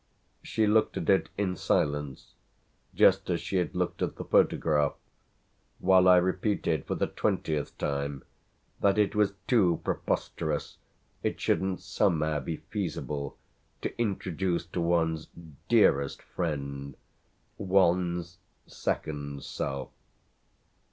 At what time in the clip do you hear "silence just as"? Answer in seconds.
1.55-3.39